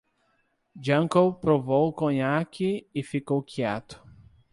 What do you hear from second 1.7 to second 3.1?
conhaque e